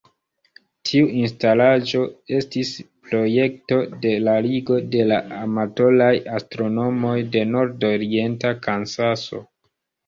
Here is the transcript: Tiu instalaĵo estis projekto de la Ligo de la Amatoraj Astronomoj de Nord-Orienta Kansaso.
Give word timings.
Tiu 0.91 1.09
instalaĵo 1.17 2.01
estis 2.37 2.71
projekto 3.11 3.79
de 4.07 4.15
la 4.29 4.35
Ligo 4.49 4.81
de 4.97 5.07
la 5.13 5.21
Amatoraj 5.45 6.11
Astronomoj 6.41 7.17
de 7.39 7.49
Nord-Orienta 7.55 8.59
Kansaso. 8.69 9.47